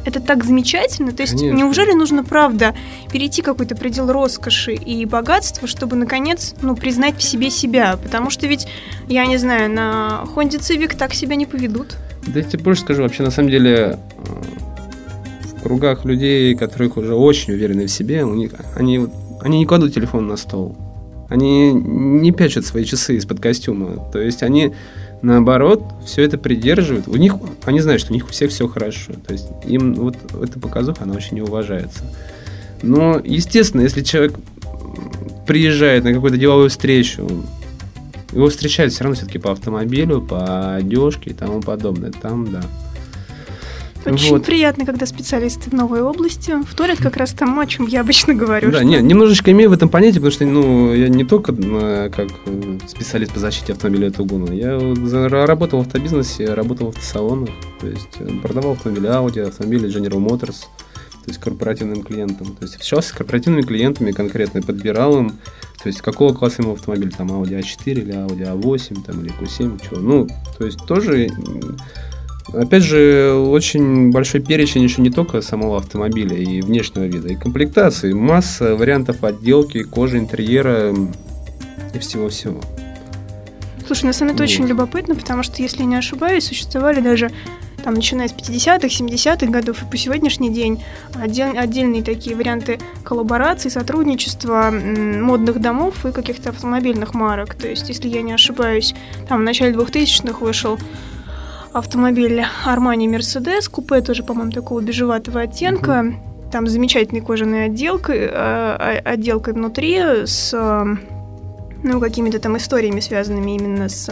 [0.05, 1.11] это так замечательно.
[1.11, 1.57] То есть, Конечно.
[1.57, 2.75] неужели нужно, правда,
[3.11, 7.97] перейти какой-то предел роскоши и богатства, чтобы, наконец, ну, признать в себе себя?
[8.01, 8.67] Потому что ведь,
[9.07, 11.95] я не знаю, на Honda Civic так себя не поведут.
[12.27, 17.15] Да я тебе больше скажу, вообще, на самом деле, э, в кругах людей, которых уже
[17.15, 19.07] очень уверены в себе, у них, они,
[19.41, 20.75] они не кладут телефон на стол.
[21.29, 24.09] Они не пячут свои часы из-под костюма.
[24.11, 24.73] То есть они
[25.23, 27.07] наоборот, все это придерживают.
[27.07, 29.13] У них, они знают, что у них у всех все хорошо.
[29.25, 32.03] То есть им вот эта показуха, она очень не уважается.
[32.83, 34.37] Но, естественно, если человек
[35.47, 37.27] приезжает на какую-то деловую встречу,
[38.31, 42.11] его встречают все равно все-таки по автомобилю, по одежке и тому подобное.
[42.11, 42.61] Там, да.
[44.05, 44.45] Очень вот.
[44.45, 48.71] приятно, когда специалисты в новой области вторят как раз тому, о чем я обычно говорю.
[48.71, 48.85] Да, что...
[48.85, 52.79] нет, немножечко имею в этом понятие, потому что ну, я не только э, как э,
[52.87, 54.77] специалист по защите автомобиля Тугуна, я
[55.45, 60.65] работал в автобизнесе, работал в автосалонах, то есть э, продавал автомобили Audi, автомобили General Motors,
[61.23, 62.47] то есть корпоративным клиентам.
[62.47, 65.29] То есть общался с корпоративными клиентами конкретно, подбирал им,
[65.81, 69.81] то есть какого класса ему автомобиль, там Audi A4 или Audi A8 там, или Q7,
[69.81, 70.01] чего.
[70.01, 71.29] Ну, то есть тоже
[72.51, 78.13] Опять же, очень большой перечень еще не только самого автомобиля и внешнего вида, и комплектации,
[78.13, 80.93] масса вариантов отделки, кожи, интерьера
[81.93, 82.59] и всего-всего.
[83.85, 84.53] Слушай, на самом деле вот.
[84.53, 87.31] очень любопытно, потому что, если я не ошибаюсь, существовали даже
[87.83, 90.81] там, начиная с 50-х, 70-х годов и по сегодняшний день
[91.15, 97.55] отдел, отдельные такие варианты коллаборации, сотрудничества модных домов и каких-то автомобильных марок.
[97.55, 98.95] То есть, если я не ошибаюсь,
[99.27, 100.79] там в начале 2000-х вышел
[101.73, 105.91] автомобиль Armani Mercedes, купе тоже, по-моему, такого бежеватого оттенка.
[105.91, 106.49] Uh-huh.
[106.51, 110.53] Там замечательной кожаной отделкой, э, отделкой внутри с
[111.83, 114.09] ну, какими-то там историями, связанными именно с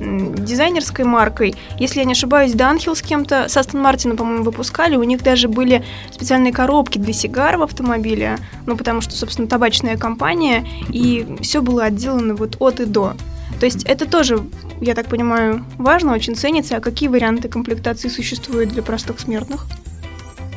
[0.00, 1.54] дизайнерской маркой.
[1.78, 4.96] Если я не ошибаюсь, Данхилл с кем-то, с Астон Мартина, по-моему, выпускали.
[4.96, 9.96] У них даже были специальные коробки для сигар в автомобиле, ну, потому что, собственно, табачная
[9.96, 13.14] компания, и все было отделано вот от и до.
[13.58, 14.42] То есть это тоже,
[14.80, 16.76] я так понимаю, важно, очень ценится.
[16.76, 19.66] А какие варианты комплектации существуют для простых смертных?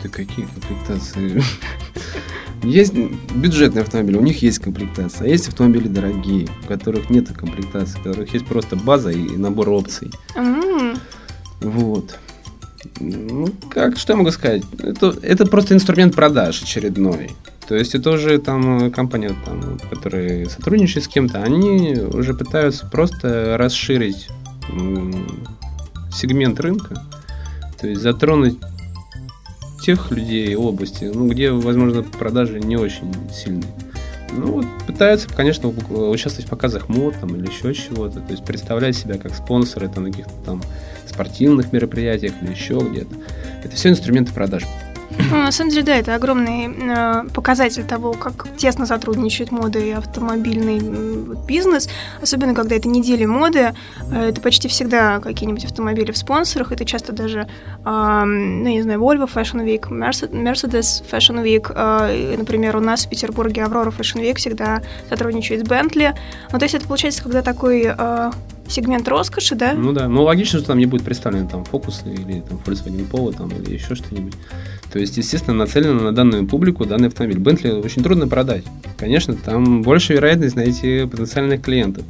[0.01, 1.43] Да какие комплектации?
[2.63, 5.25] Есть бюджетные автомобили, у них есть комплектация.
[5.25, 9.69] А есть автомобили дорогие, у которых нет комплектации, у которых есть просто база и набор
[9.69, 10.09] опций.
[10.37, 10.97] Mm.
[11.59, 12.17] Вот.
[13.01, 14.63] Ну, как, что я могу сказать?
[14.79, 17.31] Это, это просто инструмент продаж очередной.
[17.67, 23.57] То есть это уже там компания, там, которые сотрудничают с кем-то, они уже пытаются просто
[23.57, 24.27] расширить
[26.11, 27.01] сегмент рынка,
[27.79, 28.57] то есть затронуть
[29.81, 33.73] тех людей области, ну, где, возможно, продажи не очень сильные.
[34.31, 38.95] Ну, вот пытаются, конечно, участвовать в показах мод там, или еще чего-то, то есть представлять
[38.95, 40.61] себя как спонсоры там, на каких-то там
[41.07, 43.15] спортивных мероприятиях или еще где-то.
[43.63, 44.63] Это все инструменты продаж.
[45.31, 49.91] Ну, на самом деле, да, это огромный э, показатель того, как тесно сотрудничает мода и
[49.91, 50.79] автомобильный
[51.47, 51.89] бизнес,
[52.21, 53.73] особенно когда это недели моды,
[54.11, 57.47] э, это почти всегда какие-нибудь автомобили в спонсорах, это часто даже,
[57.85, 63.09] э, ну, не знаю, Volvo Fashion Week, Mercedes Fashion Week, э, например, у нас в
[63.09, 66.13] Петербурге Aurora Fashion Week всегда сотрудничает с Bentley,
[66.51, 68.31] ну, то есть это получается, когда такой э,
[68.73, 69.73] сегмент роскоши, да?
[69.73, 73.35] Ну да, ну логично, что там не будет представлен там фокус или там Volkswagen Polo
[73.35, 74.33] там, или еще что-нибудь.
[74.91, 77.39] То есть, естественно, нацелено на данную публику данный автомобиль.
[77.39, 78.63] Бентли очень трудно продать.
[78.97, 82.03] Конечно, там больше вероятность найти потенциальных клиентов.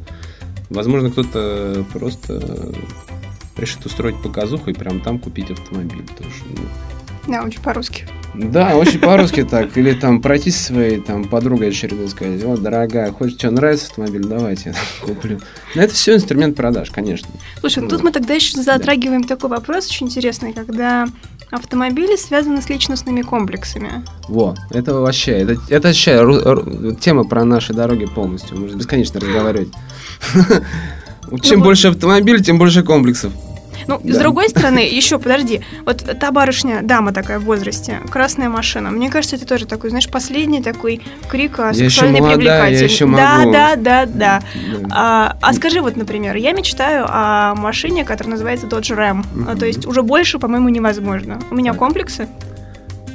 [0.70, 2.74] Возможно, кто-то просто
[3.56, 6.02] решит устроить показуху и прям там купить автомобиль.
[6.02, 8.06] Потому что, ну, Да, очень по-русски.
[8.34, 9.76] Да, очень по-русски так.
[9.76, 14.24] Или там пройтись со своей там, подругой очередной сказать, вот, дорогая, хочешь, что, нравится автомобиль?
[14.24, 15.40] Давайте я куплю.
[15.74, 17.28] Но это все инструмент продаж, конечно.
[17.60, 21.06] Слушай, ну тут мы тогда еще затрагиваем такой вопрос очень интересный, когда
[21.50, 24.04] автомобили связаны с личностными комплексами.
[24.28, 28.58] Во, это вообще, это, это вообще ру- ру- тема про наши дороги полностью.
[28.58, 29.68] Можно бесконечно разговаривать.
[31.28, 33.32] Вот Чем больше автомобилей, тем больше комплексов.
[33.86, 34.18] Ну, с Да.
[34.20, 39.36] другой стороны, еще подожди, вот та барышня, дама такая в возрасте, красная машина, мне кажется,
[39.36, 42.84] это тоже такой, знаешь, последний такой крик о Я еще сексуальной я привлекательности.
[42.94, 43.52] еще Да, могу.
[43.52, 44.42] да, да, да.
[44.72, 44.88] Да.
[44.90, 49.24] А, а скажи вот, например, я мечтаю о машине, которая называется Dodge Ram.
[49.46, 49.58] А, Мгм.
[49.58, 51.38] то есть уже больше, по-моему, невозможно.
[51.50, 52.28] У меня комплексы.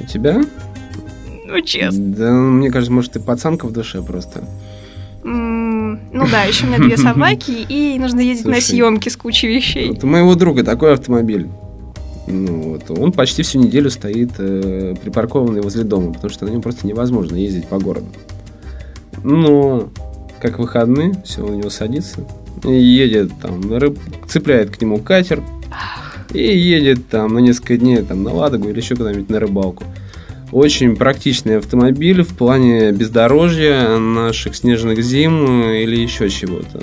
[0.00, 0.40] У тебя?
[1.46, 2.04] Ну, честно.
[2.04, 4.44] Да, мне кажется, может, ты пацанка в душе просто.
[5.24, 5.59] М,
[6.12, 9.48] Ну да, еще у меня две собаки, и нужно ездить на Слушай, съемки с кучей
[9.48, 9.88] вещей.
[9.88, 11.48] Вот у моего друга такой автомобиль.
[12.26, 16.62] Ну, вот, он почти всю неделю стоит э, припаркованный возле дома, потому что на нем
[16.62, 18.06] просто невозможно ездить по городу.
[19.24, 19.88] Но
[20.40, 22.20] как выходные, все, у него садится
[22.64, 23.98] и едет там, на рыб-
[24.28, 25.42] цепляет к нему катер
[26.32, 29.84] и едет там на несколько дней там на Ладогу или еще куда-нибудь на рыбалку.
[30.52, 36.80] Очень практичный автомобиль в плане бездорожья, наших снежных зим или еще чего-то.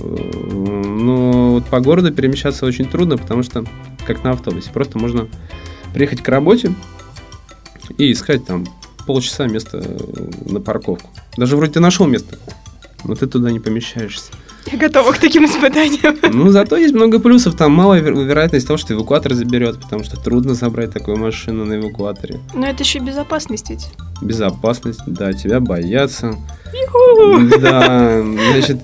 [0.00, 3.64] Но вот по городу перемещаться очень трудно, потому что
[4.06, 4.70] как на автобусе.
[4.72, 5.28] Просто можно
[5.92, 6.74] приехать к работе
[7.98, 8.66] и искать там
[9.06, 9.84] полчаса место
[10.46, 11.10] на парковку.
[11.36, 12.38] Даже вроде ты нашел место,
[13.04, 14.32] но ты туда не помещаешься.
[14.72, 16.16] Я готова к таким испытаниям.
[16.32, 17.56] Ну, зато есть много плюсов.
[17.56, 21.74] Там малая вер- вероятность того, что эвакуатор заберет, потому что трудно забрать такую машину на
[21.76, 22.40] эвакуаторе.
[22.54, 23.88] Но это еще безопасность ведь.
[24.22, 26.36] Безопасность, да, тебя боятся.
[27.60, 28.78] Да, значит,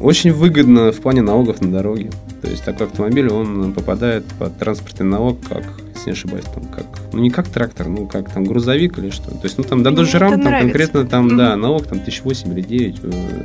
[0.00, 2.10] очень выгодно в плане налогов на дороге.
[2.42, 5.62] То есть такой автомобиль, он попадает под транспортный налог, как,
[5.94, 9.30] если не ошибаюсь, там, как, ну не как трактор, ну как там грузовик или что.
[9.30, 10.68] То есть, ну там до дожерам это там нравится.
[10.68, 11.36] конкретно там, Мгм.
[11.38, 13.42] да, налог там 1008 или 9 э,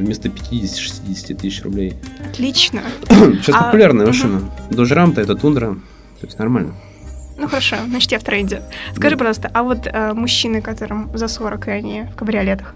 [0.00, 1.94] вместо 50-60 тысяч рублей.
[2.30, 2.82] Отлично.
[3.08, 4.14] Сейчас А, популярная мгм.
[4.14, 4.40] машина.
[4.70, 5.74] Дожерам-то это тундра.
[6.20, 6.74] То есть нормально.
[7.38, 8.62] Ну хорошо, значит, я в тренде.
[8.94, 9.18] Скажи, Да.
[9.18, 12.74] пожалуйста, а вот э, мужчины, которым за 40, и они в кабриолетах?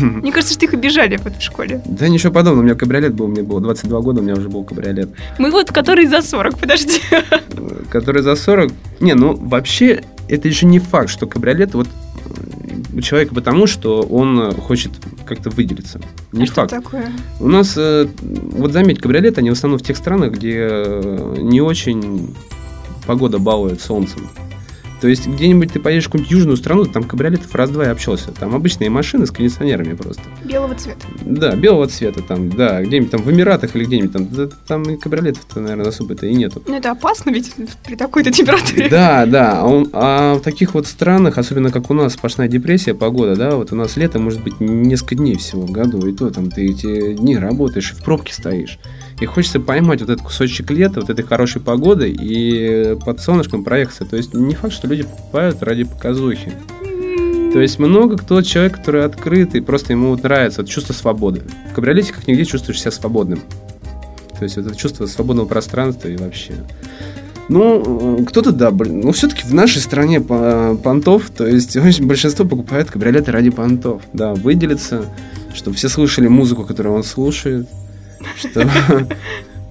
[0.00, 1.80] Мне кажется, что их обижали в школе.
[1.86, 2.60] Да ничего подобного.
[2.62, 5.10] У меня кабриолет был, мне было 22 года, у меня уже был кабриолет.
[5.38, 7.00] Мы вот, которые за 40, подожди.
[7.10, 7.22] э,
[7.90, 8.70] Который за 40...
[9.00, 11.88] Не, ну вообще, это еще не факт, что кабриолет вот
[13.02, 14.92] человека потому, что он э, хочет
[15.24, 16.00] как-то выделиться.
[16.32, 16.70] Не А что факт.
[16.70, 17.10] такое?
[17.40, 21.60] У нас, э, вот заметь, кабриолеты, они в основном в тех странах, где э, не
[21.60, 22.34] очень
[23.06, 24.28] погода балует солнцем.
[25.02, 28.30] То есть где-нибудь ты поедешь в какую-нибудь южную страну, там кабриолетов раз-два и общался.
[28.30, 30.22] Там обычные машины с кондиционерами просто.
[30.44, 31.04] Белого цвета.
[31.22, 34.96] Да, белого цвета там, да, где-нибудь там в Эмиратах или где-нибудь там, да, там и
[34.96, 36.62] кабриолетов-то, наверное, особо-то и нету.
[36.68, 37.52] Ну это опасно ведь
[37.84, 38.88] при такой-то температуре.
[38.88, 42.94] Да, да, а, он- а в таких вот странах, особенно как у нас сплошная депрессия,
[42.94, 46.30] погода, да, вот у нас лето может быть несколько дней всего в году, и то
[46.30, 48.78] там ты эти дни работаешь в пробке стоишь.
[49.22, 54.04] И хочется поймать вот этот кусочек лета, вот этой хорошей погоды и под солнышком проехаться.
[54.04, 56.52] То есть не факт, что люди покупают ради показухи.
[57.52, 61.42] То есть много кто человек, который открытый, просто ему нравится вот чувство свободы.
[61.70, 63.38] В кабриолете как нигде чувствуешь себя свободным.
[64.36, 66.54] То есть вот это чувство свободного пространства и вообще.
[67.48, 72.44] Ну, кто-то, да, блин, ну, все-таки в нашей стране по- понтов, то есть очень большинство
[72.44, 74.02] покупает кабриолеты ради понтов.
[74.12, 75.04] Да, выделиться,
[75.54, 77.68] чтобы все слышали музыку, которую он слушает,
[78.36, 78.66] что...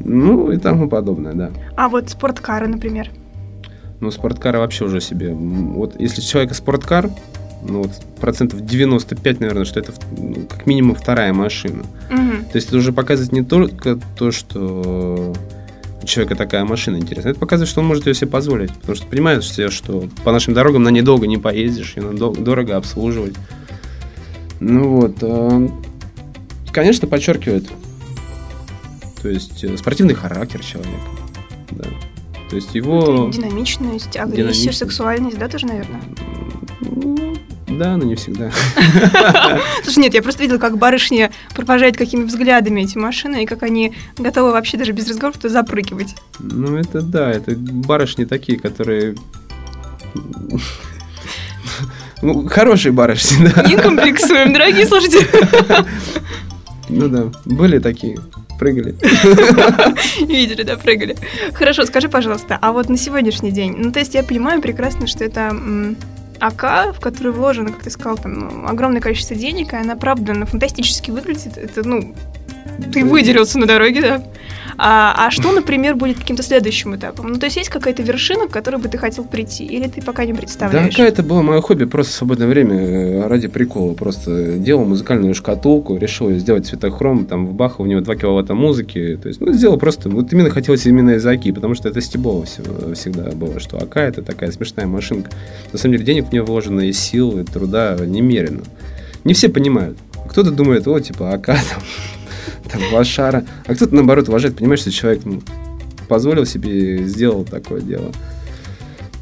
[0.03, 1.51] Ну, и тому подобное, да.
[1.75, 3.09] А вот спорткары, например.
[3.99, 5.31] Ну, спорткары вообще уже себе...
[5.33, 7.09] Вот если человека спорткар,
[7.63, 11.83] ну, вот процентов 95, наверное, что это ну, как минимум вторая машина.
[12.09, 12.45] Мгм.
[12.45, 15.33] То есть это уже показывает не только то, что
[16.01, 18.73] у человека такая машина интересная, это показывает, что он может ее себе позволить.
[18.73, 22.31] Потому что понимает все, что по нашим дорогам на ней долго не поездишь, ее надо
[22.31, 23.35] дорого обслуживать.
[24.59, 25.17] Ну вот.
[25.21, 25.67] э,
[26.71, 27.69] Конечно, подчеркивает.
[29.21, 31.03] То есть э, спортивный характер человека.
[31.71, 31.86] Да.
[32.49, 33.29] То есть его...
[33.31, 34.79] Динамичность, агрессия, Динамичность.
[34.79, 36.01] сексуальность, да, тоже, наверное?
[36.81, 38.51] ну, Да, но не всегда.
[39.84, 43.93] Слушай, нет, я просто видела, как барышни провожают какими взглядами эти машины, и как они
[44.17, 46.15] готовы вообще даже без разговоров туда запрыгивать.
[46.39, 49.15] Ну, это да, это барышни такие, которые...
[52.21, 53.63] Ну, хорошие барышни, да.
[53.63, 55.27] Не комплексуем, дорогие слушатели.
[56.89, 58.19] Ну да, были такие,
[58.62, 58.93] прыгали.
[60.28, 61.15] Видели, да, прыгали.
[61.54, 65.24] Хорошо, скажи, пожалуйста, а вот на сегодняшний день, ну, то есть я понимаю прекрасно, что
[65.24, 65.52] это
[66.39, 70.34] АК, в который вложено, как ты сказал, там, ну, огромное количество денег, и она, правда,
[70.34, 71.58] она фантастически выглядит.
[71.58, 72.13] Это, ну,
[72.93, 74.24] ты выделился на дороге, да.
[74.77, 77.27] А, а что, например, будет каким-то следующим этапом?
[77.27, 80.25] Ну, то есть есть какая-то вершина, к которой бы ты хотел прийти, или ты пока
[80.25, 80.95] не Да, представляешь?
[80.95, 83.93] какая-то было мое хобби, просто в свободное время э, ради прикола.
[83.93, 89.17] Просто делал музыкальную шкатулку, решил сделать цветохром, там в Баха у него 2 киловатта музыки.
[89.21, 92.45] То есть, ну, сделал просто, вот именно хотелось именно из АКИ, потому что это стебово
[92.45, 95.31] всё- всегда было, что АК это такая смешная машинка.
[95.73, 98.62] На самом деле денег в нее вложено и сил, и труда немерено.
[99.23, 99.97] Не все понимают.
[100.29, 101.81] Кто-то думает, о, типа, АК там,
[102.69, 103.45] там лошара.
[103.65, 105.41] А кто-то, наоборот, уважает, понимаешь, что человек ну,
[106.08, 108.12] позволил себе, сделал такое дело.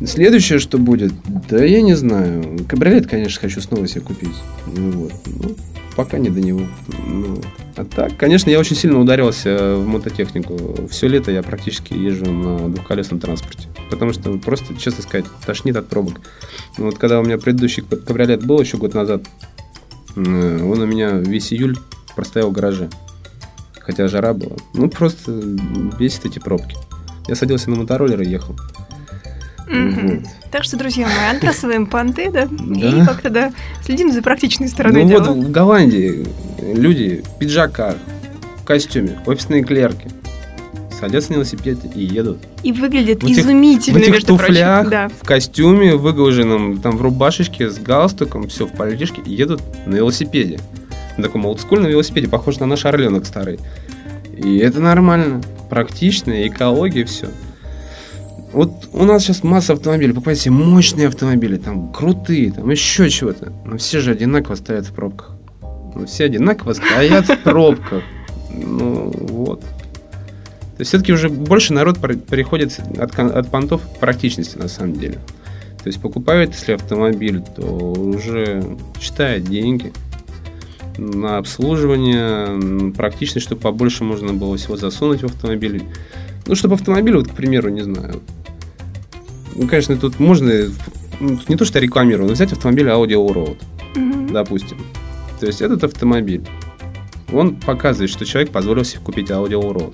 [0.06, 1.12] Следующее, что будет,
[1.50, 2.66] да я не знаю.
[2.70, 4.36] Кабриолет, конечно, хочу снова себе купить.
[4.66, 5.14] Ну, вот.
[5.26, 5.56] Ну,
[5.96, 6.62] пока не до него.
[7.06, 7.42] Ну,
[7.76, 10.88] а так, конечно, я очень сильно ударился в мототехнику.
[10.90, 13.68] Все лето я практически езжу на двухколесном транспорте.
[13.90, 16.22] Потому что просто, честно сказать, тошнит от пробок.
[16.78, 19.24] Ну, Вот когда у меня предыдущий кабриолет был еще год назад,
[20.16, 21.78] э, он у меня весь июль
[22.16, 22.90] простоял в гараже.
[23.90, 24.56] Хотя жара была.
[24.76, 25.32] Ну, просто
[25.98, 26.76] бесит эти пробки.
[27.28, 28.56] Я садился на мотороллер и ехал.
[29.68, 30.08] Мгм.
[30.18, 30.20] Вот.
[30.52, 33.06] Так что, друзья мои, отбрасываем понты, да, и Да.
[33.08, 33.52] как-то, да,
[33.84, 36.28] следим за практичной стороной Ну вот в Голландии
[36.62, 37.96] люди в пиджаках,
[38.62, 40.08] в костюме, офисные клерки
[41.00, 42.38] садятся на велосипед и едут.
[42.62, 44.90] И выглядит В этих- изумительно, в этих между туфлях, прочим.
[44.92, 45.10] Да.
[45.10, 50.60] в костюме, выглаженном, там в рубашечке, с галстуком, все в пальтишке, и едут на велосипеде.
[51.20, 53.60] На таком олдскульном велосипеде, похож на наш орленок старый.
[54.38, 57.28] И это нормально, практично, экология, все.
[58.54, 63.52] Вот у нас сейчас масса автомобилей, покупайте мощные автомобили, там крутые, там еще чего-то.
[63.66, 65.36] Но все же одинаково стоят в пробках.
[65.94, 68.02] Ну, все одинаково стоят в пробках.
[68.54, 69.60] Ну, вот.
[69.60, 75.16] То есть все-таки уже больше народ переходит от, от понтов практичности на самом деле.
[75.84, 78.64] То есть покупает, если автомобиль, то уже
[79.02, 79.92] считает деньги
[81.00, 85.84] на обслуживание, м, практичность, чтобы побольше можно было всего засунуть в автомобиль.
[86.48, 88.22] Ну, чтобы автомобиль, вот, к примеру, не знаю.
[89.56, 90.52] Ну, конечно, тут можно,
[91.20, 93.58] ну, не то, что рекламирую, но взять автомобиль Audi Allroad
[93.96, 94.28] Мгм.
[94.34, 94.78] допустим.
[95.40, 96.46] То есть этот автомобиль,
[97.32, 99.94] он показывает, что человек позволил себе купить Audi Allroad.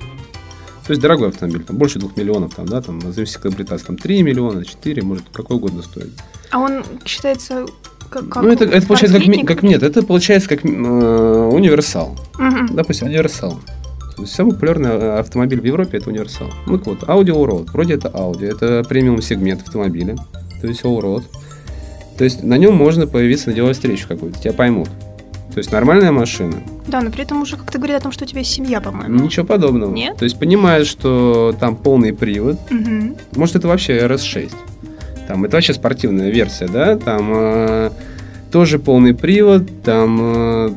[0.85, 4.21] То есть дорогой автомобиль, там больше двух миллионов, там, да, там, зависит от там 3
[4.21, 6.11] миллиона, 4, может, какой угодно стоит.
[6.51, 7.65] А он считается
[8.09, 12.17] как, как ну, это, это получается как, как нет, это получается как э, универсал.
[12.37, 12.67] Мгм.
[12.75, 13.59] Допустим, универсал.
[14.15, 16.47] То есть самый популярный э, автомобиль в Европе это универсал.
[16.67, 17.71] Ну вот, Audi Allroad.
[17.71, 20.15] Вроде это Audi, это премиум сегмент автомобиля.
[20.61, 21.23] То есть Allroad.
[22.17, 24.87] То есть на нем можно появиться на деловой встрече какой-то, тебя поймут.
[25.53, 26.55] То есть нормальная машина,
[26.87, 29.23] Да, но при этом уже как-то говорят о том, что у тебя есть семья, по-моему.
[29.23, 29.89] ничего подобного.
[29.93, 30.17] Нет?
[30.17, 33.15] То есть понимают, что там полный привод, Мгм.
[33.37, 34.51] может это вообще RS6.
[35.27, 36.97] Там это вообще спортивная версия, да?
[36.97, 37.91] Там э,
[38.51, 40.69] тоже полный привод, там э,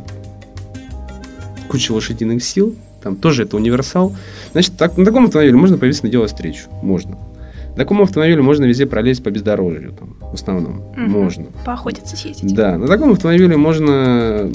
[1.68, 4.14] куча лошадиных сил, там тоже это универсал.
[4.52, 6.68] Значит, так, на таком автомобиле можно появиться на дело встречу.
[6.82, 7.16] Можно.
[7.70, 10.82] На таком автомобиле можно везде пролезть по бездорожью, там, в основном.
[10.96, 11.11] Мгм.
[11.11, 11.46] Можно.
[11.64, 12.54] Поохотиться съездить.
[12.54, 14.50] Да, на таком автомобиле можно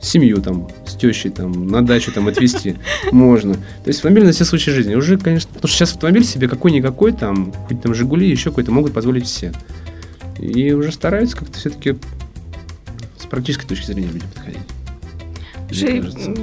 [0.00, 2.76] семью там с тещей там на дачу там отвезти
[3.12, 3.54] можно.
[3.54, 4.94] То есть автомобиль на все случаи жизни.
[4.94, 8.92] Уже, конечно, потому что сейчас автомобиль себе какой-никакой там, хоть там Жигули, еще какой-то могут
[8.92, 9.52] позволить все.
[10.38, 11.96] И уже стараются как-то все-таки
[13.18, 14.60] с практической точки зрения люди подходить.
[15.68, 16.00] Слушай,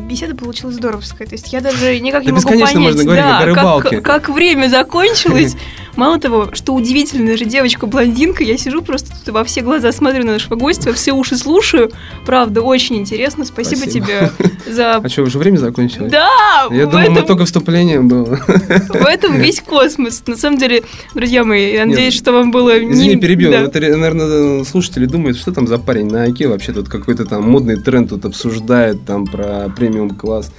[0.08, 1.28] беседа получилась здоровская.
[1.28, 4.30] То есть я даже никак не Да могу бесконечно понять, можно говорить, да, как, как
[4.30, 5.56] время закончилось.
[5.98, 10.34] Мало того, что удивительная же девочка-блондинка, я сижу просто тут во все глаза смотрю на
[10.34, 11.92] нашего гостя, все уши слушаю.
[12.26, 13.44] Правда, очень интересно.
[13.46, 14.06] Спасибо, Спасибо.
[14.06, 14.32] тебе
[14.72, 14.96] за...
[14.98, 16.12] А что, уже время закончилось?
[16.12, 18.36] Да, Я в, думал, мы этом, только вступление было.
[18.38, 20.24] в этом весь космос.
[20.28, 20.84] На самом деле,
[21.14, 22.78] друзья мои, я надеюсь, Нет, что вам было...
[22.78, 23.52] Извини, не- перебил.
[23.52, 23.62] да.
[23.64, 27.76] Вот, наверное, слушатели думают, что там за парень на Оке вообще тут какой-то там модный
[27.76, 30.52] тренд тут обсуждает там про премиум класс.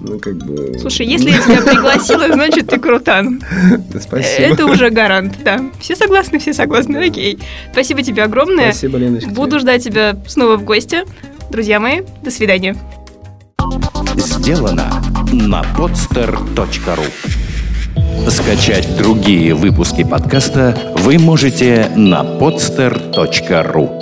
[0.00, 0.78] Ну, как бы...
[0.78, 3.42] Слушай, если я тебя пригласила, значит, ты крутан.
[3.92, 4.46] Да, Спасибо.
[4.46, 5.60] Это уже гарант, да.
[5.80, 7.38] Все согласны, все согласны, окей.
[7.72, 8.72] Спасибо тебе огромное.
[8.72, 9.30] Спасибо, Леночка.
[9.30, 11.04] Буду ждать тебя снова в гости.
[11.50, 12.76] Друзья мои, до свидания.
[14.16, 15.02] Сделано
[15.32, 17.06] на podster.ru
[18.30, 23.97] Скачать другие выпуски подкаста вы можете на podster.ru